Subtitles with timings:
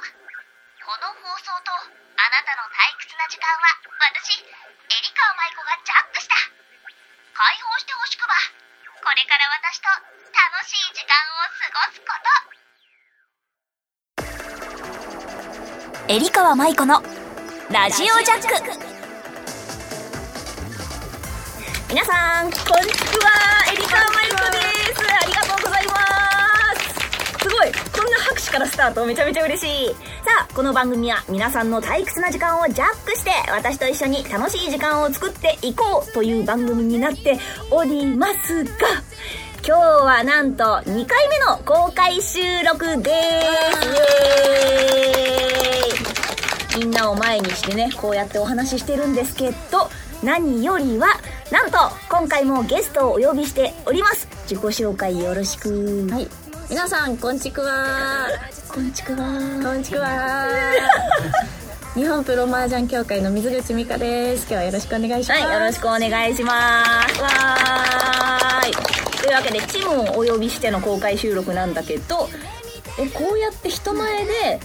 [0.00, 6.34] この放送とあなたの退屈な時間は私エリカ舞子がジャックした。
[7.36, 8.32] 解放してほしくば。
[9.04, 9.88] これから私と
[10.32, 12.16] 楽しい時間を過ごすこ
[16.08, 16.12] と。
[16.12, 17.02] エリカ舞子の
[17.70, 18.48] ラジオジャック。
[21.88, 23.68] 皆さんこんにちは。
[23.72, 24.64] エリカ舞子で
[24.96, 25.04] す。
[25.04, 25.92] ありがとうございま
[26.74, 26.88] す
[27.44, 27.70] すごい
[28.50, 29.94] こんな拍手からスタートめちゃめちゃ嬉しいさ
[30.50, 37.38] あこの番組は皆さんの退屈な時間をジャックして私と一緒に楽しい時間を作っていこうという番組になって
[37.70, 38.70] おりますが
[39.66, 43.10] 今日はなんと2回目の公開収録で
[46.72, 46.78] す。
[46.78, 49.90] ーみんなを前にしてねこうやってお話ししてるんですけど
[50.22, 51.08] 何よりは
[51.52, 54.26] なんと今回もゲストをお呼びしております。
[54.48, 56.08] 自己紹介よろしく。
[56.10, 56.49] はい。
[56.70, 58.28] 皆さん、こんちくわ。
[58.72, 59.18] こんちくわ。
[59.62, 60.46] こんちくわ。
[61.94, 64.42] 日本プロ麻雀協会の水口美香です。
[64.42, 65.42] 今日はよろしくお願いします。
[65.42, 67.20] はいよろしくお願いします。
[67.20, 69.20] わーい。
[69.20, 72.28] というわけでチムをお呼びしての公開収録なんだけど
[72.98, 74.60] えこうやって人前で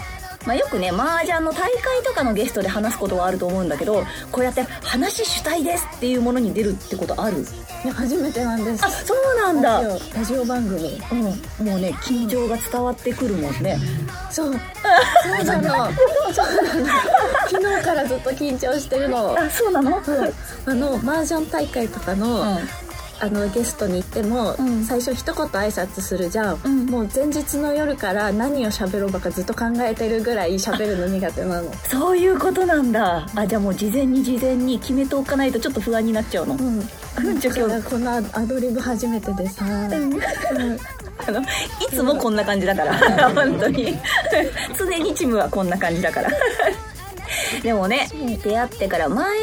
[0.45, 7.45] まあ、よくね麻雀の大会とかのゲストで話すことはあると思うんだけどこうやって話主体ですっていうものに出るってことある？
[7.83, 8.85] いや初めてなんです。
[8.85, 9.81] あそうなんだ
[10.15, 11.01] ラジオ番組。
[11.11, 11.21] うん
[11.67, 13.77] もうね緊張が伝わってくるもんね
[14.31, 14.53] そう。
[15.23, 15.91] そうなの。
[16.33, 16.87] そうなの。
[17.49, 19.35] 昨日からずっと緊張してるの。
[19.37, 20.03] あそうなの？
[20.03, 20.33] そう
[20.67, 22.57] あの、麻雀大会とかの、うん
[23.19, 24.83] あのゲストに行っても、うん。
[24.83, 26.85] 最初一言挨拶するじゃん、うん。
[26.87, 31.71] もう前日の夜から何を喋ろうばかずっと考えてるぐらい喋るの苦手なの。
[31.89, 33.27] そういうことなんだ。
[33.35, 37.39] あじゃあもう事前に事前に決めておかないとちょっと不安になっちゃうの、うん。
[37.39, 39.65] じゃあ今日このアドリブ初めてでさ、
[41.27, 41.45] あのい
[41.89, 42.93] つもこんな感じだから。
[43.33, 43.97] 本当に。
[44.77, 46.29] 常にチムはこんな感じだから
[47.61, 48.07] でもね
[48.43, 49.37] 出会ってから前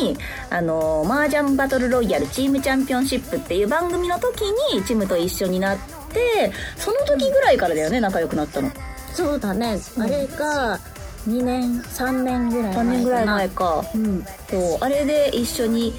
[0.00, 0.16] に
[0.50, 5.78] あの麻雀バトルロイヤルチームチャンピオンシップっていう番組の時にチムと一緒になっ
[6.12, 8.70] てその時ぐらいからだよね仲良くなったの。
[9.12, 10.02] そうだね、うん。
[10.02, 10.78] あれが
[11.26, 13.84] 2年3年ぐらい前か3な年ぐらい前か。
[13.94, 14.24] うん。
[14.48, 15.94] そうあれで一緒に、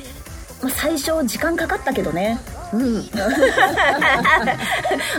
[0.62, 2.40] まあ、最初時間かかったけどね。
[2.74, 3.04] うん。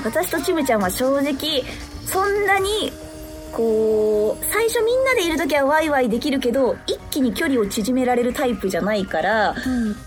[0.05, 1.65] 私とちむちゃんは正直
[2.07, 2.93] そんなに
[3.59, 9.57] こう最初みんなでいる時はワイワイできるけど一気に距離を縮められるタイプじゃないから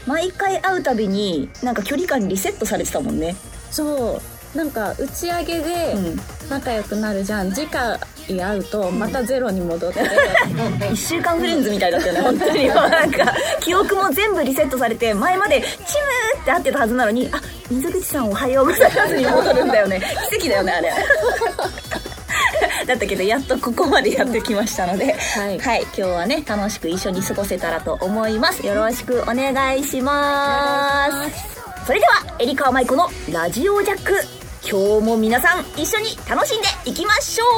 [0.07, 3.35] 毎回会うたびになんか距離感リセットされてたもんね。
[3.69, 4.21] そ
[4.53, 4.57] う。
[4.57, 6.19] なんか打ち上げでうん。
[6.49, 7.51] 仲良くなるじゃん。
[7.51, 9.99] 次回会うとまたゼロに戻って、
[10.87, 12.67] 1週間フレンズみたいだったよね本当に。
[12.67, 20.01] も うなんか記憶も全部リセットされて前まで「チム!」って会ってたはずなのに「あ水口さんおはようございます」に戻るんだよね。
[20.29, 20.93] 奇跡だよねあれ
[22.91, 25.59] だったけどやっとここまでやってきましたのではい。
[25.59, 28.65] はい、今日はね楽しく一緒に過ごせたらと思います。
[28.65, 31.85] よろしくお願いします。
[31.85, 34.13] それではエリカーマイコのラジオジャック
[34.63, 37.49] 今日も皆さん一緒に楽しんでいきましょう。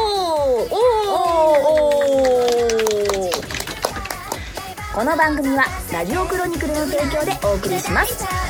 [0.72, 2.94] おー。
[4.94, 8.43] この番組はラジオクロニクルの提供でお送りします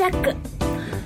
[0.00, 0.34] ジャック。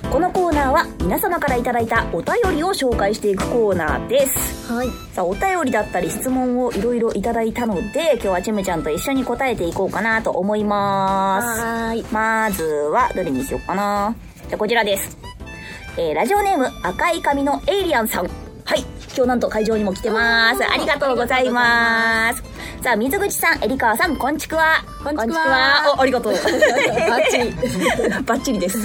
[0.09, 4.71] このコーナーは皆様からいただいたお便りを紹介していくコーナーです。
[4.71, 4.87] はい。
[5.11, 11.61] さあお便りだったり質問をいろいろいただいたので今日はちむちゃんと一緒に答えていこうかなと思います。
[11.61, 12.05] はーい。
[12.09, 14.15] まずはどれにしようかな。
[14.47, 15.17] じゃあこちらです。
[15.97, 18.27] えーラジオネーム赤い髪のエイリアンさん。
[18.63, 18.79] はい。
[19.13, 20.63] 今日なんと会場にも来てます。
[20.63, 22.54] ありがとうございます
[22.85, 24.85] さあ水口さんエリカワさんこんちくわ。
[25.03, 25.81] こんちくわ。
[25.87, 26.33] こあありがとう。
[26.37, 26.39] バ
[27.17, 27.49] ッチリ。
[28.23, 28.77] バッチリです。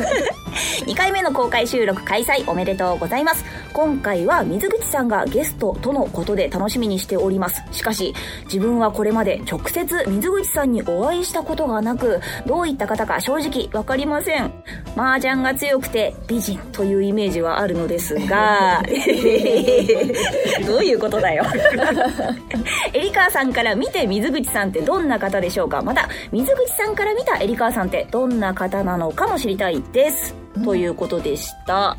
[0.86, 3.44] 2回目の公開収録開催おめでとうございます。
[3.72, 7.62] 今回は水口さんがゲストとのことで楽しみにしております。
[7.72, 14.52] しかし、自分はこれまで直接水口さんにお会いしたことがなく、どういった方か正直わかりません。
[14.96, 18.82] 麻雀が強くて美人というイメージはあるのですが、
[20.66, 21.44] どういうことだよ。
[22.92, 30.40] エリカーさんから見て水口さんってどんな方でしょうかまた、水口さんから見たエリカーさんってどんな方なのかも知りたいです。
[30.64, 31.96] ということでした。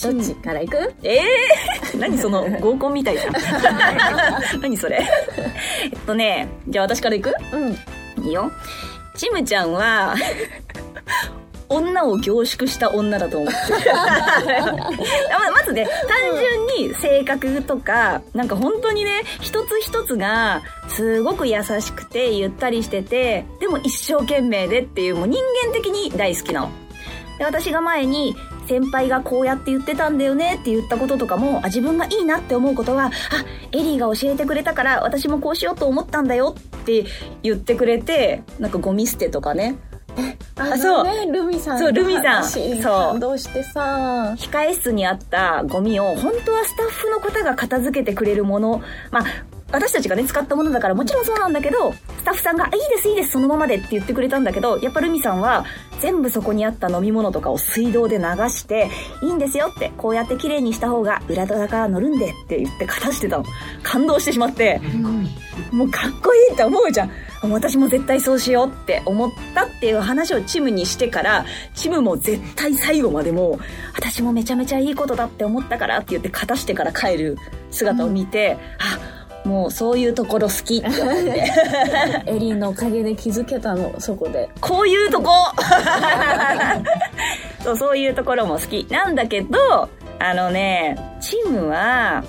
[0.00, 0.94] どっちから行く？
[1.02, 3.32] ええー、 何その合コンみたいじゃん。
[4.62, 4.98] 何それ？
[5.84, 7.32] えっとね、じゃあ私から行く？
[7.52, 8.50] うんいいよ。
[9.16, 10.14] チムちゃんは、
[11.68, 13.92] 女を凝縮した女だと思って。
[13.92, 16.36] ままずね、単
[16.78, 26.70] 純に性格とか、なんか本当にね、一つ一つが、すごく優しくて、ゆったりしてて、でも一生懸命でっていう、もう人間的に大好きなの。
[27.38, 28.36] で、私が前に、
[28.66, 33.10] 先輩がこうやって言ってたんだよねって言ったこととかも、あ、自分がいいなって思うことは、あ、
[33.72, 37.04] エリーが教えてくれたから私もこうしようと思ったんだよって
[37.42, 39.78] 言ってくれて、なんかゴミ捨てとかね。
[40.56, 41.04] あそう。
[41.04, 42.24] ね、ルミさんそうルミさん。
[42.42, 42.92] 話そう。
[43.12, 44.34] 感動してさ。
[44.36, 49.24] 控え室にあったゴミを本当はスタッフの方が片付けてくれるもの、まあ、
[49.70, 55.64] 私たちがね、使ったものだからもちろんそうなんだけど、スタッフさんが、いいですいいです、そのままでって言ってくれたんだけど、やっぱルミさんは、
[56.00, 58.90] 全部そこにあった飲み物とかを水道で流して、
[59.22, 63.44] いいんですよって、こうやって綺麗にした方が裏側が乗るんでって言って片してたの。
[63.82, 64.80] 感動してしまって、
[65.70, 67.10] もうかっこいいって思うじゃん。
[67.42, 71.44] 私も絶対そうしようって思ったっていう話をチムにしてから、
[71.74, 73.58] チムも絶対最後までも、
[73.94, 77.36] 私もめちゃめちゃいいことだって思ったからって言って片してから帰る
[77.70, 79.17] 姿を見て、あ、
[79.48, 81.52] もうそういうところ好きって思って。
[82.30, 85.30] エリーのおかげで気づけたのそこでこういうとこ
[87.64, 88.86] そう、そういうところも好き。
[88.90, 92.22] なんだけど、あのね、チームは、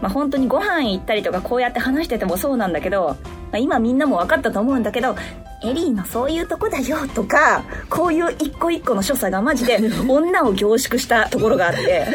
[0.00, 3.16] まあ、本当にご飯行ったりとかこうやって話しててもそうなんだけど、
[3.50, 5.16] まあ、今みんなも分かったと思うんだけど、
[5.60, 12.06] エリーのそういうとこだよとか、こういう一個一個の所作がマジで 女を凝縮したところがあって、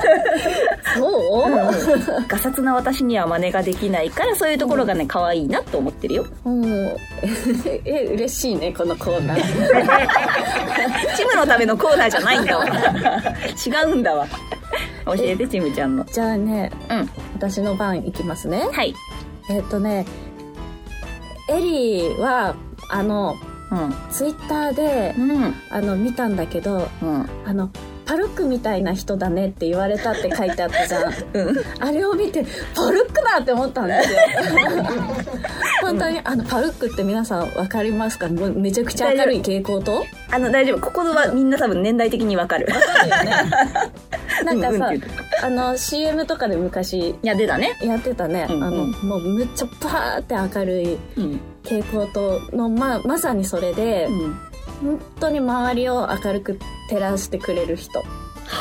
[0.96, 6.26] そう、ガサツな私には真似ができないからそういうところがね、可愛いなと思ってるよ。
[6.44, 6.96] うん、
[7.84, 9.42] え嬉しいねこのコーナー
[11.16, 12.64] チムのためのコーナーじゃないんだわ。
[12.64, 14.26] 違うんだわ。
[15.06, 16.04] 教えて、チムちゃんの。
[16.04, 17.10] じゃあねうん。
[17.34, 18.94] 私の番いきますねはい。
[19.50, 20.06] えっ、とね
[21.50, 22.54] エリーは
[22.90, 23.34] あの
[23.70, 23.94] うん。
[24.10, 25.54] ツイッターでうん。
[25.70, 27.28] あの見たんだけどうん。
[27.44, 27.70] あの
[28.06, 31.56] パルックみたいな人だねって言われたって書いてあったじゃん うん。
[31.80, 32.44] あれを見て
[32.74, 34.18] パルックだって思ったんですよ
[35.80, 38.28] 本当にあのパルックって皆さん分かりますか？
[38.28, 40.80] めちゃくちゃ明るい蛍光灯あの、大丈夫。
[40.80, 42.66] ここはみんな多分年代的にわかる。
[42.66, 44.13] なんかさ、うん
[44.50, 45.00] うんって
[45.42, 47.76] あの CM とかで昔いや、出たね。
[47.82, 51.40] やってたね、あのもうむっちゃパーって明るいうん。
[51.62, 54.38] 蛍光灯のままさにそれで、うん。
[54.82, 56.58] 本当に周りを明るく
[56.90, 58.04] 照らしてくれる人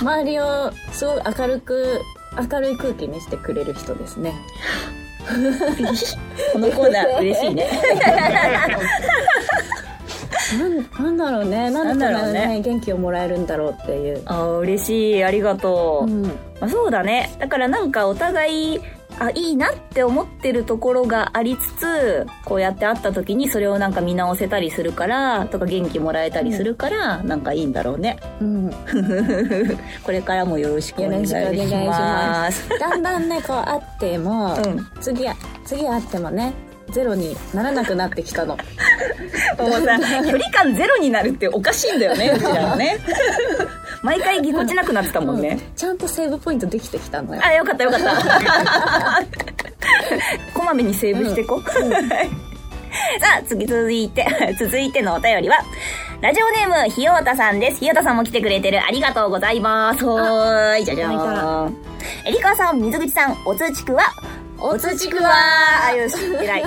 [0.01, 2.01] 周りをすごい明るく
[2.51, 4.33] 明るい空気にしてくれる人ですね
[6.53, 7.69] このコーナー嬉しいね。
[10.57, 15.23] なんなんだろうねなんだろうねね元気をもらえるんだろうっていう、あー嬉しい。
[15.23, 16.11] ありがとう。
[16.11, 16.31] うん、ま
[16.61, 17.35] あ、そうだね。
[17.39, 18.79] だからなんかお互い、
[19.19, 28.17] あ、いいなって思ってるところがありつつ、こうやって会った時にそれをなんか見直せたりするから、とか元気もらえたりするから、なんかいいんだろうね。
[28.41, 28.71] うん、
[30.03, 31.39] これからもよろしくお願いしま。
[32.43, 35.35] ますだんだんねこう会っても、うん次は
[35.65, 36.53] 次会ってもね
[36.93, 38.55] ゼロにならなくなってきたの
[39.57, 42.97] もうさ、距離感ゼロになるっておかしいんだよね、うちらはね。
[44.03, 45.59] 毎回ぎこちなくなってたもんね。
[45.75, 49.23] ちゃんとセーブポイントできてきたのよあ、よかったよかった。
[50.53, 51.61] こまめにセーブしてこ。
[53.19, 54.25] さあ、次続いて、
[54.59, 55.57] 続いてのお便りは、
[56.21, 57.79] ラジオネーム、ひようたさんです。
[57.79, 58.81] ひようたさんも来てくれてる。
[58.81, 60.03] ありがとうございます。
[60.03, 61.77] ほーい、じゃじゃーん。
[62.25, 64.03] えりかさん、水口さん、おつちくわ。
[64.65, 65.29] おつちくわ
[65.87, 66.63] あ、よし、偉い。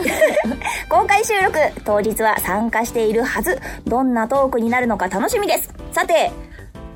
[0.87, 3.59] 公開収録、当日は参加しているはず。
[3.87, 5.73] どんなトークになるのか楽しみです。
[5.93, 6.31] さて、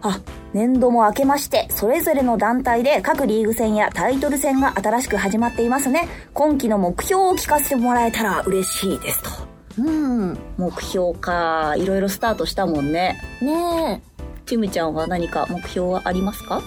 [0.03, 0.21] あ、
[0.53, 6.07] 年度も明けまして、それぞれの団体で各リーグ戦やタイトル戦が新しく始まっていますね。
[6.35, 9.31] 今期の目標を聞かせてもらえたら嬉しいですと。
[9.79, 11.77] うん目標か。
[11.79, 13.19] いろいろスタートしたもんね。
[13.41, 14.03] ね
[14.45, 16.61] チムちゃんは何か目標はありますか？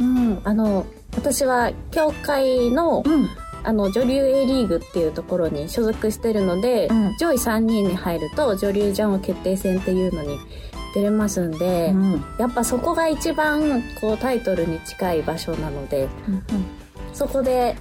[0.00, 3.30] えうんあの私は協会のん。
[3.64, 10.38] あの女流 A リーグっていうところに所属してるので、うん上位3人に入ると女流ジャンプ決定戦っていうのに
[10.94, 12.24] 出れますんで、うん。
[12.38, 16.08] やっぱそこが一番こうタイトルに近い場所なので
[17.12, 17.76] そこで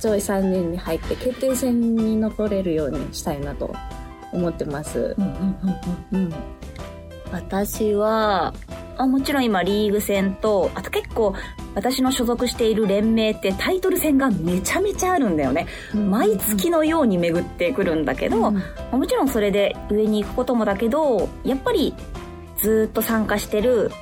[0.00, 3.74] 上位3人に入って決定戦に残れるようにしたいなと
[4.32, 5.14] 思ってます。
[6.12, 6.34] うん
[7.30, 8.54] 私は、
[8.96, 11.34] あもちろん今リーグ戦と、あと結構
[11.78, 15.68] 私の所属している連盟ってタイトル戦がめちゃめちゃあるんだよね。
[15.94, 21.94] 毎月のように巡ってくるんだけど、うんもちろんそれで上に行くこともだけど、やっぱり
[22.58, 23.92] ずーっと参加してる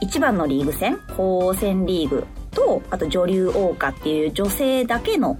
[0.00, 5.38] 一番のリーグ戦、鳳凰戦リーグと、あと女流王家っていう女性だけの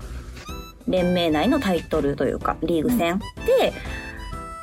[0.87, 3.19] 連盟内のタイトルというか、リーグ戦。
[3.47, 3.73] で、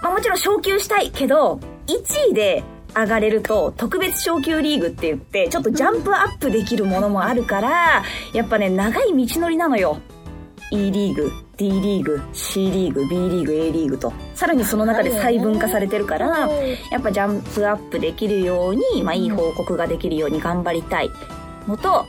[0.03, 2.63] まあもちろん昇級したいけど、1位で
[2.95, 9.99] 上がれると、特別昇級リーグって言って、ちょっとジャンプアップできるものもあるから、やっぱね、長い道のりなのよ。
[10.71, 14.11] E リーグ、D リーグ、C リーグ、B リーグ、A リーグと。
[14.33, 16.49] さらにその中で細分化されてるから、
[16.91, 21.11] やっぱジャンプアップできるように、まあいい報告ができるように頑張りたい
[21.67, 22.05] のと、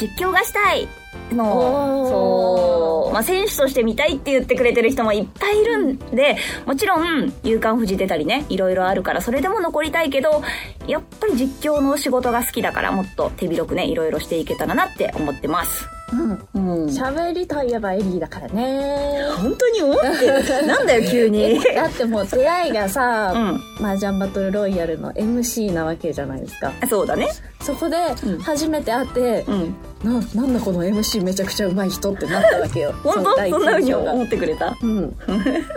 [0.00, 0.88] 実況がしたい
[1.32, 10.42] の、そう、まあ選手として見たいって言ってくれてる人もいっぱいいるんで、もちろん、夕刊富士出たりね、いろいろあるから、それでも残りたいけど、
[10.86, 15.95] やっぱり実況の仕事が好きだから、もっと手広くね、いろいろしていけたらなって思ってます。
[16.12, 16.30] うん。
[16.54, 16.86] うん。
[16.86, 19.20] 喋りといえばエリーだからね。
[19.38, 20.42] 本当に思ってる？
[20.66, 21.58] なんだよ、急に。
[21.74, 23.60] だってもう出会いがさ、うん。
[23.84, 26.72] 麻雀バトルロイヤルの MC なわけじゃないですか。
[26.88, 27.28] そうだね。
[27.60, 29.74] そこでうん初めて会って、うん。
[30.04, 32.92] な、なんだこの MC めちゃくちゃ上手い人ってなったわけよ。
[33.02, 33.20] 本当？
[33.20, 33.50] そんな風
[33.82, 34.76] に印象が思ってくれた？
[34.82, 35.16] うん。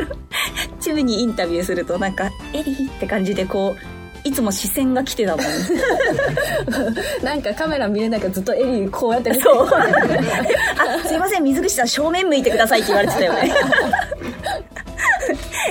[0.79, 5.45] チブにインタビューするとなんか、エリーって感じでこう、いつも視線が来てたもん。
[7.23, 9.67] なんかカメラ見れないからずっとエリーこうやって見てそう。
[9.67, 13.53] あ、すいません、水口さん正面向いてくださいって言われてたよね。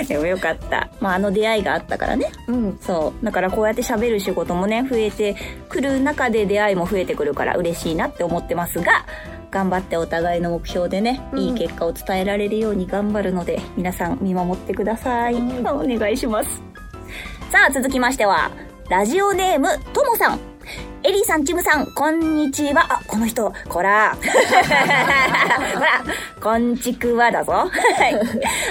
[0.07, 0.89] でもよかった。
[0.99, 2.31] まあ、あの出会いがあったからね。
[2.47, 2.79] うん。
[2.81, 3.25] そう。
[3.25, 5.35] だからこうやって喋る仕事もね、増えて
[5.67, 9.05] くる中で出会いも増えてくるから嬉しいなって思ってますが、
[9.51, 15.35] 頑張ってお互いの目標でね、うんいい結果を伝えられるように頑張るので、皆さん見守ってください。
[15.35, 16.68] うんお願いします。
[17.51, 18.51] さあ、続きましては、
[18.89, 20.39] ラジオネーム、ともさん。
[21.01, 22.85] エリーさん、チムさん、こんにちは。
[22.93, 24.15] あ、この人、こら。
[25.73, 26.03] ほら、
[26.39, 27.71] こんちくわだぞ。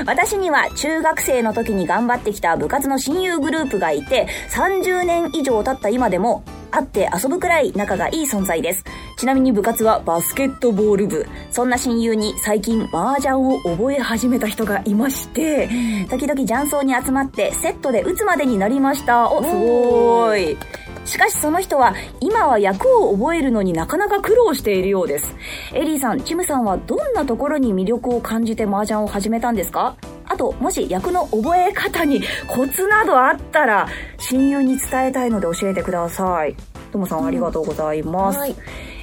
[0.07, 8.85] 私には中学生の時に頑張ってきた部活の親友グループがいて、30年以上経った今でも、会って遊ぶくらい仲がいい存在です。
[9.17, 11.27] ちなみに部活はバスケットボール部。
[11.51, 15.69] そんな親友に最近麻雀を覚え始めた人がいまして、
[16.09, 19.31] 時々雀荘に集まってセットで打つまでになりました。
[19.31, 20.59] お、すごーい。
[21.05, 25.35] しかしその人は今は役を覚えるのになかなか苦労しているようです。
[25.73, 29.97] エリーさん、チムさんはどんなところに魅力を感じて麻雀を始めたんですか？
[30.29, 36.55] あと、もし役の覚え方にコツなどあったら、親友に伝えたいので教えてください。
[36.93, 38.39] ともさんありがとうございます。
[38.39, 38.55] はい。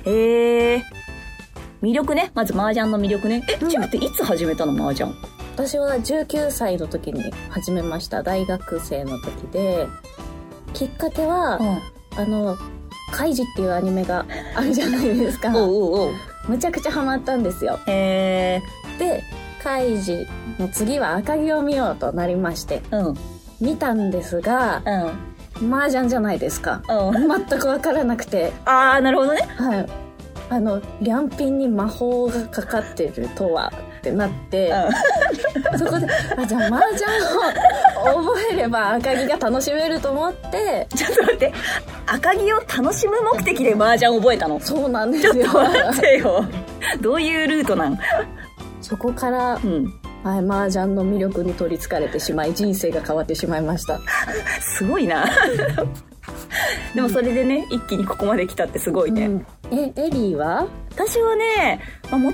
[0.05, 0.82] えー、
[1.82, 2.32] 魅力ね。
[2.34, 3.44] まず麻雀の魅力ね。
[3.50, 5.12] え、うんチムっていつ始めたの麻雀？
[5.55, 8.24] 私は19歳の時に始めました。
[8.24, 9.88] 大学生の時で、
[10.74, 11.58] きっかけは、
[12.17, 12.58] あの、
[13.13, 15.51] カイジっていうアニメが あるじゃないですか。
[15.55, 16.13] おうおうおう。
[16.48, 17.79] むちゃくちゃハマったんですよ。
[17.88, 18.62] え
[19.00, 19.24] で、
[19.63, 20.27] カイジ
[20.59, 23.15] の次は赤城を見ようとなりまして、ー、うん、
[23.59, 24.81] 見たんですが、
[25.59, 26.81] うん、麻雀じゃないですか。
[26.89, 27.27] うん。
[27.47, 29.41] 全くわからなくて、あー、なるほどね。
[29.57, 29.85] はい。
[30.47, 34.71] あの、リャンピンに魔法がかかってるとはってなって、
[35.75, 36.07] そこで、
[36.38, 37.12] あ、じゃあ麻雀
[38.13, 41.53] を覚えれば赤城が楽しめると思って、ちょっと待って。
[42.05, 44.59] 赤城を楽しむ目的で麻雀を覚えたの？
[44.59, 45.51] そうなんですちょっよ。
[45.51, 46.45] と待ってよ。
[47.01, 47.97] どういうルートなん？
[48.81, 49.91] そこから、うん。
[50.25, 54.00] はい、麻雀の魅力に取り憑かれてしまい、人生が変わってしまいました。
[54.60, 55.24] すごいな。
[56.96, 59.27] でもそれでね、一気にここまで来たってすごいね。
[59.27, 60.65] うんえ、エリーは？
[60.96, 61.79] 私はね、
[62.10, 62.34] もとも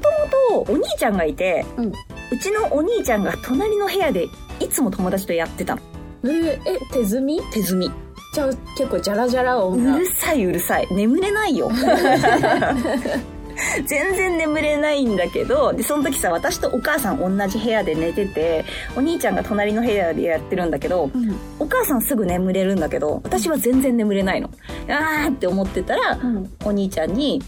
[0.66, 1.88] とお兄ちゃんがいて、うん。
[1.88, 4.26] うちのお兄ちゃんが隣の部屋で
[4.62, 5.82] いつも友達とやってたの。
[6.24, 7.42] えーえ、手積み？
[7.52, 7.92] 手積み。
[8.34, 9.98] じゃあ結構ジャラジャラう音が。
[9.98, 10.88] るさいうるさい。
[10.92, 11.70] 眠れないよ。
[13.86, 18.66] 全然眠れないんだけど、で、その時さ、私とお母さん同じ部屋で寝てて、
[18.96, 21.36] お兄ちゃんが隣の部屋でやってるんだけど、うん。
[21.60, 24.50] お母さんすぐ眠れるんだけど、私は全然眠れないの。
[24.90, 26.52] あーって思ってたら、うん。
[26.64, 27.42] お兄ちゃんに、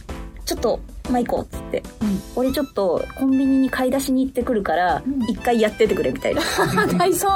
[0.45, 0.79] ちょっと、
[1.09, 2.21] まあ、行こうっつって、うん。
[2.35, 6.41] 俺ちょっとコンビニに買い出しに行ってくるからうん、一回やっててくれみたいな。
[6.97, 7.27] 体操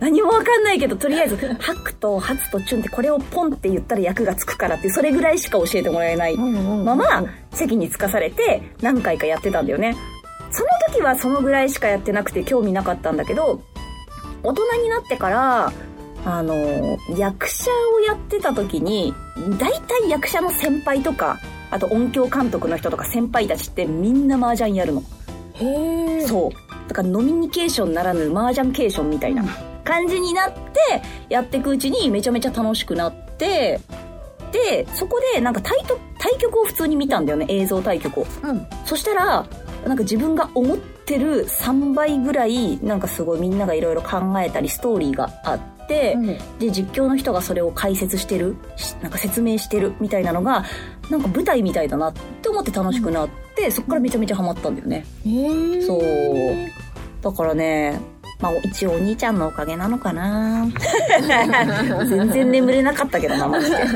[0.00, 9.96] 何もわかんないけど、とりあえず、ハクとハツとチュンってこれをポンって言ったら役がつくからって、それぐらいしか教えてもらえないまま、席に着かされて何回かやってたんだよね。
[10.52, 13.62] その時はそのぐらいしかやってなくて興味なかったんだけど、
[14.42, 15.72] 大人になってから、
[16.24, 16.54] あの、
[17.16, 19.14] 役者をやってた時に、
[19.58, 21.38] 大体役者の先輩とか、
[21.72, 25.02] あと音響監督の人とか先輩たちってみんな麻雀やるの。
[25.54, 26.26] へえ。
[26.26, 26.88] そう。
[26.88, 29.42] だからノミニケーションならぬ麻雀ケーションみたいな
[29.82, 33.80] 感じになって、やっていくうちにめちゃめちゃ楽しくなって、
[34.52, 38.26] で、そこでなんか対局対局を普通に見たんだよね、映像対局を。
[38.42, 38.66] うん。
[38.84, 39.46] そしたら、
[39.86, 45.71] なんか自分が思ってる3倍ぐらい、なんかすごいみんながいろいろ考えたりストーリーがあって、
[46.14, 46.26] うん。
[46.58, 50.64] で、実況の人がそれを解説してる、しなんか説明してるみたいなのが、
[51.10, 55.04] なんか舞台みたいだなって思って楽しくなって、そこからめちゃめちゃハマったんだよね。
[55.86, 56.02] そう
[57.22, 58.00] だからね、
[58.40, 60.66] まあ、一応お兄ちゃんのおかげなのかな
[62.08, 63.76] 全然眠れなかったけどな、マジで。
[63.76, 63.86] さ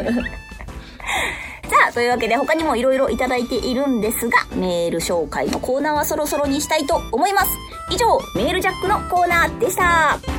[1.89, 7.49] あ、というわけで他にもいろいろいただいているんですが、メール紹介のコーナーはそろそろにしたいと思います。
[7.91, 10.36] 以上、メールジャックのコーナーでした。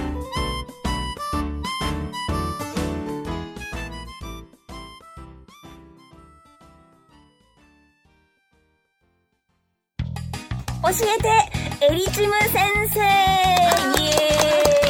[10.87, 11.29] 教えて、
[11.85, 12.63] エリチム先
[12.93, 13.03] 生イ
[14.07, 14.09] エ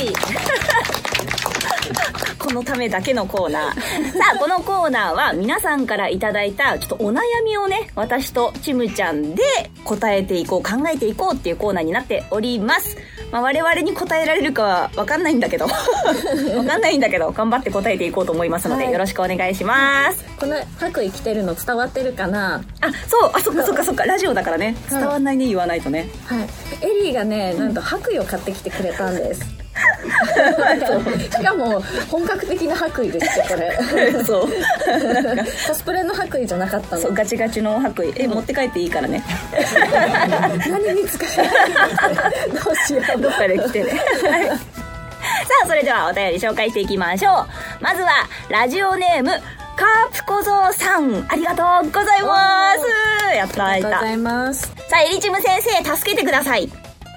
[0.06, 0.14] ーイ
[2.38, 4.14] このためだけのコーナー。
[4.16, 9.42] さあ、このコーナーは皆さんからいただいたちょっとお悩みをね、私とちむちゃんで
[9.86, 12.96] 答えていこう、考えていこうっていうコーナーになっております。
[13.32, 15.66] まあ、我々に答えられるかはわかんないんだけど、
[16.56, 18.94] わかんないんだけど、頑張って答えていこうと思いますので、はい。
[18.94, 20.24] よろしくお願いします。
[20.40, 22.62] この白衣着てるの伝わってるかな？
[22.82, 25.00] あ、そう、あ、そっかそっかそっか、ラジオだからね、はい。
[25.02, 26.10] 伝わんないね、言わないとね。
[26.26, 26.48] はい。
[26.82, 29.42] エリーがねなんと白衣を買ってきてくれたんです
[31.32, 34.48] しかも本格的な白衣ですよこれそう。
[35.68, 38.14] コスプレの白衣じゃなかったのそう、ガチガチの白衣。
[38.18, 39.24] え、持って帰っていいからね。
[40.70, 41.50] 何に使え？
[42.50, 43.92] どうしようどっかで来てね。
[44.30, 44.56] はいさ
[45.64, 47.48] あ、それではお便り紹介していきましょう。
[47.82, 48.10] まずは、
[48.50, 51.26] ラジオネーム、カープ小僧さん。
[51.30, 52.74] ありがとうございま
[53.32, 53.36] す。
[53.36, 54.12] やった、やったありがとうござ。
[54.14, 56.70] いますさあ、エリチム先生、助けてください。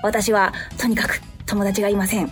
[0.02, 2.30] 私は、とにかく、友達がいません。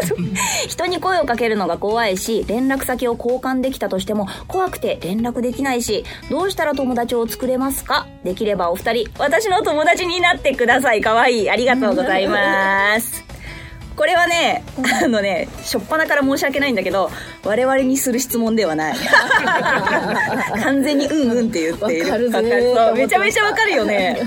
[0.68, 8.06] 人に声をかけるのが怖いし、連絡先を交換できたとしても、怖くて連絡できないし、どうしたら友達を作れますか？
[8.24, 11.00] できればお二人、私の友達になってください。
[11.02, 11.50] かわいい。
[11.50, 13.24] ありがとうございます。
[13.96, 14.62] これはね、
[15.02, 17.10] あのね、しょっぱなから申し訳ないんだけど、
[17.44, 18.94] 我々にする質問ではない。
[20.62, 22.04] 完全にうんうんって言っている。
[22.04, 24.20] わかるめちゃめちゃわかるよね。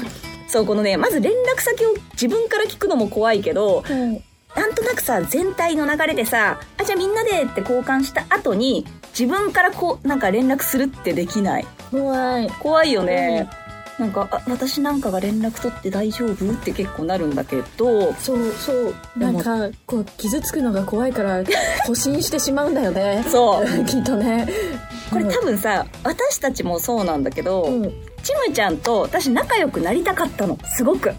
[0.50, 3.84] そう、このね、まず連絡先を自分から聞くのも怖いけど、
[4.56, 8.86] なんとなくさ、全体の流れでさ、あ、じゃあみんなでって交換した後に、
[9.18, 11.68] 自分からこう、なんか連絡するってできない。
[11.92, 12.50] 怖い。
[12.60, 13.48] 怖いよね。
[14.00, 18.96] なんか、あ、私なんかが連絡取って大丈夫って結構なるんだけど、そうそう。
[19.18, 21.44] なんかこう傷つくのが怖いから
[21.86, 23.24] 保身してしまうんだよね。
[23.30, 23.66] そう。
[23.86, 24.48] きっとね。
[25.12, 30.58] これ多分さ、私たちもそうなんだけど、うんちむちゃんと私仲良くなりたかったの。
[30.66, 31.14] すごく。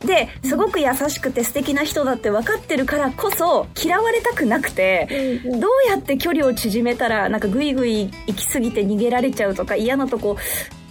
[0.00, 10.38] で、すごく優しくて素敵な人だって分かってるからこそ、嫌われたくなくて、どうやって距離を縮めたら、なんかグイグイ行き過ぎて逃げられちゃうとか嫌なとこ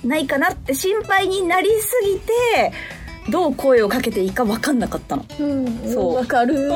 [0.04, 2.72] ないかなって心配になりすぎて、
[3.30, 5.26] どう声をかけていいか分かんなかったの。
[5.40, 6.72] うんそうわかる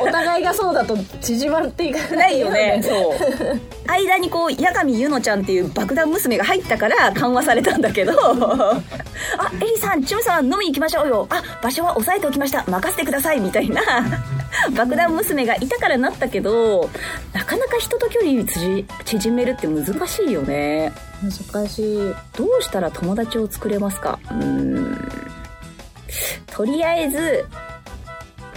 [0.00, 2.82] お互いがそうだと縮まっていかなないいよよねね。
[2.82, 3.14] そう。
[3.86, 8.82] 間にこう、八神ゆのちゃんっていう爆弾娘が入ったから緩和されたんだけど、あ、
[9.60, 11.26] エリさん、チムさん飲みに行きましょうよ。
[11.30, 12.64] あ、場所は押さえておきました。
[12.66, 13.40] 任せてください。
[13.40, 13.82] みたいな、
[14.76, 16.88] 爆弾娘がいたからなったけど、
[17.32, 20.92] なかなか人と距離縮縮めるって難しいよね。
[21.22, 21.96] 難しい
[22.36, 24.18] どうしたら友達を作れますか？
[24.30, 25.08] うーん。
[26.46, 27.46] とりあえず、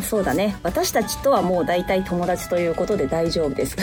[0.08, 0.56] そうだね。
[0.64, 3.76] 私たちとはもう大体友達ということで大丈夫です。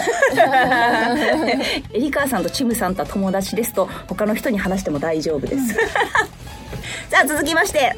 [1.92, 5.74] エリカーさんとチムさんとは友達ですと、他の人に話しても大丈夫です。
[7.10, 7.92] さあ、続きまして、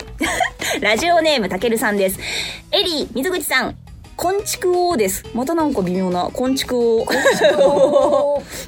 [0.80, 2.18] ラジオネームたけるさんです。
[2.72, 3.76] エリー、水口さん、
[4.16, 5.24] こんちく王です。
[5.34, 7.06] またなんか微妙な、こんちく王。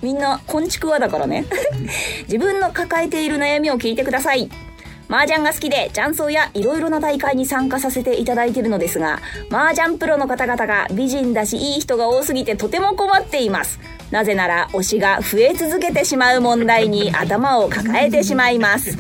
[0.03, 1.47] みんな、こんちくわだからね。
[2.25, 4.51] 自分の抱えている悩みを聞いてください。
[5.09, 13.81] 麻雀が好きで、雀荘やいろいろな大会に参加させていただいているのですが、麻雀プロの方々が美人だしいい人が多すぎてとても困っています。
[14.11, 18.99] なぜなら推しが増え続けてしまう問題に頭を抱えてしまいます。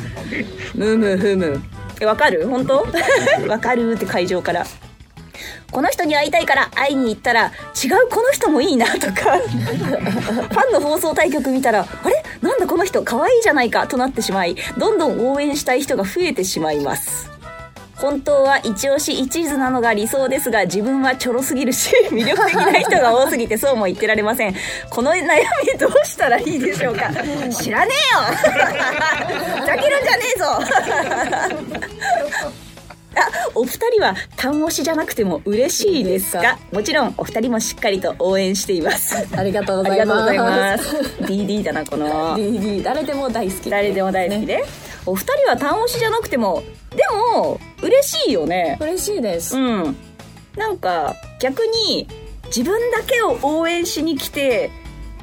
[0.74, 1.62] むむふむ。
[2.00, 2.46] え、わかる？
[2.48, 2.86] 本当？
[3.46, 4.64] わかるって会場から。
[5.70, 7.46] この人に会いたいから会いに行ったら、
[7.82, 12.22] 違うこの人もいいなとか、 ファンの放送対局見たら、あれ？
[12.40, 13.02] なんだこの人？
[13.02, 13.86] 可愛いじゃないか？
[13.86, 17.30] となってしまい、どんどん応援したい人が増えてしまいます。
[17.96, 24.54] 本当は一押し一途なのが理想ですが、自分はちょろすぎるし、 魅力的な人が多すぎてそうも言ってられません。
[24.88, 27.10] この悩みどうしたらいいでしょうか？
[27.60, 28.20] 知らねえよ！
[29.62, 30.46] ふざけるんじゃねえぞ！
[30.46, 31.87] あ、
[33.58, 36.58] お二人は単押しじゃなくても嬉しいですか？
[36.72, 39.16] もちろんお二人もしっかりと応援しています。
[39.36, 40.96] ありがとうごあざいますりがとうございます。
[41.24, 42.36] DD だな、この。
[42.36, 44.64] DD 誰でも大好き誰でも大好きで。
[45.06, 46.98] お二人は単押しじゃなくても、で
[47.34, 48.76] も、嬉しいよね。
[48.80, 49.96] 嬉しいですうん。
[50.56, 52.06] なんか、逆に、
[52.46, 54.70] 自分だけを応援しに来て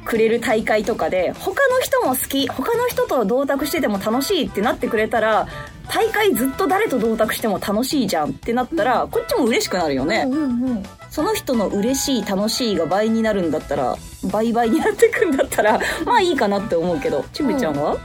[0.04, 5.46] くれる大会とかで、他の人も好き、他の人と同卓してても楽しいってなってくれたら、
[5.88, 10.24] 大会ずっと誰と同卓しても楽しいじゃんってなったら、こっちも嬉しくなるよね。
[10.28, 13.96] うんうんその人の嬉しい楽しいが倍になるんだったら、
[14.30, 17.96] 倍々になってくんだったら、まあいいかなって思うけど、ちむちゃんは、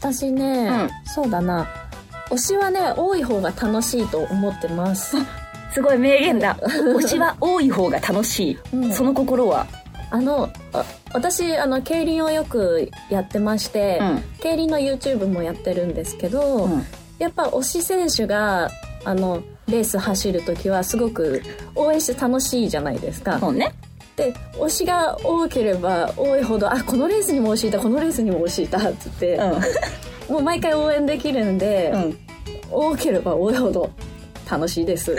[0.00, 0.90] 私ね、うん。
[1.04, 1.68] そうだな。
[2.30, 5.16] 推しはね多い方が楽しいと思ってます。
[5.72, 6.56] すごい名言だ。
[6.96, 8.58] 推しは多い方が楽しい。
[8.74, 8.92] うん。
[8.92, 9.66] その心は？
[10.10, 14.22] あのあ私あの競輪をよくやってまして、うん。
[14.40, 16.86] 競輪の YouTube もやってるんですけど、うん
[17.18, 18.70] やっぱ推し選手が
[19.04, 21.42] あのレース走る時はすごく
[21.74, 23.38] 応援して楽しいじゃないですか。
[23.38, 23.72] そうね。
[24.16, 29.36] で推しが多ければ多いほどあこのレースにも推しいたこのレースにも推しいたっつって、
[30.28, 31.94] うもう毎回応援できるんで、ん。
[31.94, 32.18] うん。
[32.70, 33.90] 多ければ多いほど
[34.50, 35.16] 楽しいです。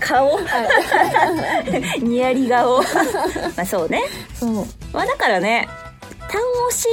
[0.00, 0.38] 顔？
[2.00, 2.78] ニヤリ顔。
[3.56, 4.02] まあそうね。
[4.34, 5.68] そうまあだからね、
[6.28, 6.88] 単推し、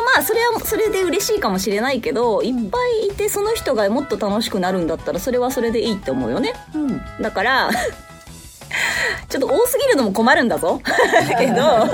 [0.00, 6.52] まあそれはそれで嬉しいかもしれないけど、いっぱいいてその人がもっと楽しくなるんだったらそれはそれでいいって思うよね。
[6.74, 7.70] うんだから、
[9.28, 10.80] ちょっと多すぎるのも困るんだぞ。
[11.28, 11.88] だ けど、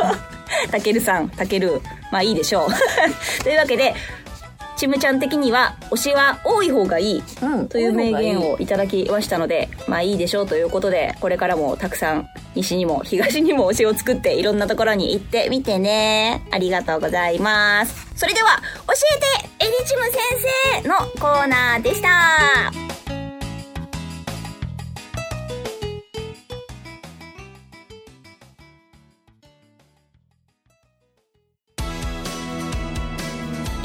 [0.70, 1.80] たけるさん、たける、
[2.10, 2.68] まあいいでしょう。
[3.42, 3.94] というわけで、
[4.78, 16.46] ちむちゃん的には推しは多い方がいいうんという名言をいただきましたので、まあいいでしょうということで、これからもたくさん西にも東にも推しを作っていろんなところに行ってみてね。
[16.52, 18.06] ありがとうございます。
[18.14, 20.14] それでは、教えてエリチム先
[20.82, 22.87] 生のコーナーでした。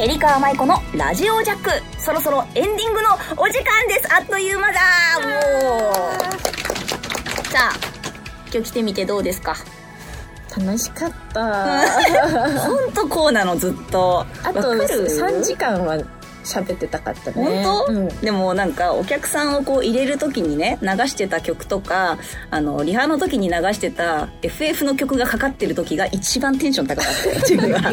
[0.06, 1.70] リカーマイコのラジオジャック。
[2.00, 4.14] そろそろエンディングのお時間です。
[4.14, 4.80] あっという間だ
[5.22, 5.92] もう。
[7.48, 7.74] さあ、
[8.52, 9.56] 今日来てみてどうですか？
[10.56, 11.88] 楽しかった。
[12.60, 14.26] ほんとこうなの、ずっと。
[14.42, 15.96] あとわかる？3時間は
[16.44, 17.64] 喋ってたかったね。
[17.64, 18.08] 本当、うん。
[18.20, 22.18] でもなんかお客さんをこう入れる時にね流してた曲とか
[22.50, 27.40] あのリハの時に流してた FF の曲がかかってる時が一番テンション高かった。
[27.40, 27.92] 自分は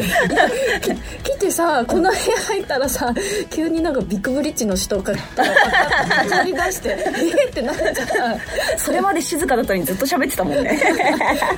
[1.22, 3.12] 来てさこの部屋入ったらさ
[3.50, 5.18] 急になんかビッグブリッジの人が語
[6.44, 8.38] り出して えーってなっちゃっ
[8.76, 10.78] それまで静かだったのにずっと喋ってたもんね。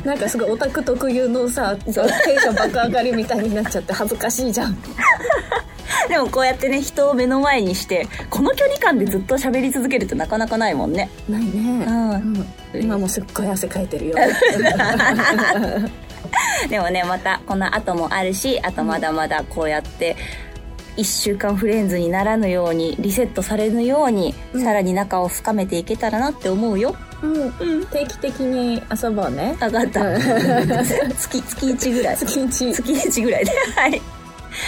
[0.03, 4.77] たなんかすごいオタク特有のさテンション爆上がりみたいになっちゃって恥ずかしいじゃん
[6.09, 11.11] でもこうやってね人を目の前にしてこの距離感でずっと喋り続けるってなかなかないもんね。
[11.29, 11.51] ないね、
[11.87, 12.11] うん。
[12.11, 14.17] うん今もすっごい汗かいてるよ。
[16.69, 20.17] でもねまたこの後もあるしあとまだまだこうやって
[20.97, 26.95] 1週間フレンズにならぬようにリセットされぬように、さらに仲を深めていけたらなって思うよ。
[27.23, 27.27] う
[27.81, 29.57] ん、定期的に遊ぼうね。
[29.59, 30.05] 分かった。
[31.19, 32.17] 月月1ぐらい。
[32.17, 32.73] 月一。
[32.73, 33.51] 月1ぐらいで。
[33.75, 34.14] はい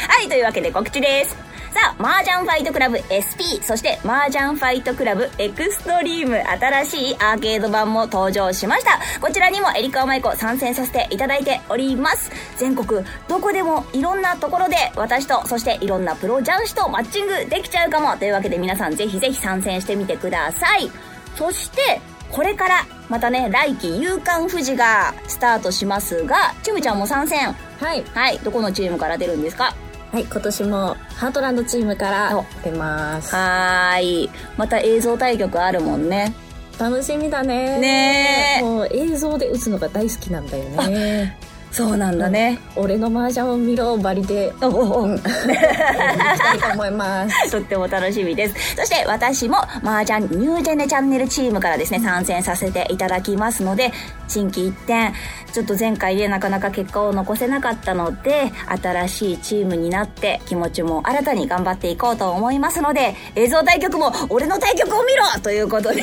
[0.09, 1.37] はいというわけで告知です
[1.77, 8.99] さあ、麻雀ファイトクラブ SP、そして麻雀ファイトクラブエクストリーム、新しいアーケード版も登場しました。
[9.21, 12.31] こちらにもエリカオ・マイコ参戦させていただいております。
[12.57, 18.17] 全国どこでもいろんなところで私と、そしていろんなプロ雀士とマッチングできちゃうかも。
[18.17, 20.91] というわけで皆さんぜひぜひ参戦してみてください。
[21.37, 27.55] そして、これからまたね、来季夕刊富士がスタートしますが、ちむちゃんも参戦。
[27.81, 28.05] はい。
[28.15, 29.75] はい、どこのチームから出るんですか？
[30.13, 30.25] はい。
[30.25, 33.35] 今年もハートランドチームから出ます。
[33.35, 34.31] はーい。
[34.57, 36.33] また映像対局あるもんね。
[36.79, 37.79] 楽しみだね。
[37.81, 41.37] ねえもう映像で打つのが大好きなんだよね
[41.77, 42.59] そうなんだね。
[42.75, 44.51] 俺の麻雀を見ろバリで。
[44.63, 47.51] おおお、したいと思います。
[47.53, 48.77] とっても楽しみです。
[48.77, 53.93] そして私も麻雀ニュージェネチャンネルチームからですね、参戦させていただきますので、
[54.27, 55.13] 新規一点、
[55.53, 58.51] ちょっと前回でなかなか結果を残せなかったので、
[58.83, 65.25] 新しいチームになって気持ちも新たに頑張っていこうと思いますので、映像対局も俺の対局を見ろ！
[65.43, 66.03] ということで、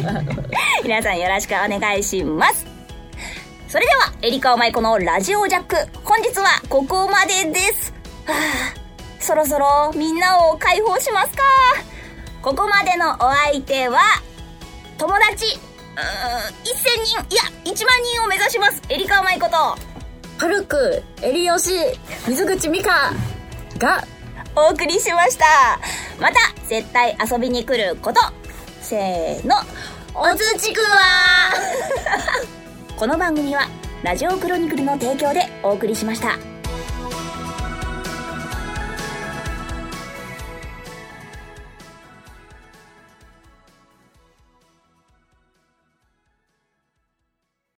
[0.82, 2.73] 皆さんよろしくお願いします。
[3.74, 5.74] それでは、エリカオマイコのラジオジャック。
[6.04, 7.92] 本日はここまでです。
[8.24, 8.72] はあ、
[9.18, 11.42] そろそろみんなを解放しますか。
[12.40, 13.98] ここまでのお相手は、
[14.96, 16.54] 友達、うーん、
[17.02, 18.80] 1000人、いや、1万人を目指します。
[18.90, 21.72] エリカオマイコと、ハルクエリヨシ
[22.28, 23.12] 水口美香
[23.78, 24.06] が
[24.54, 25.46] お送りしました。
[26.20, 26.36] また、
[26.68, 28.20] 絶対遊びに来ること。
[28.80, 29.56] せーの、
[30.14, 30.86] おつちくわ
[32.96, 33.68] この番組は、
[34.04, 36.53] ラジオクロニクルの提供でお送りしました。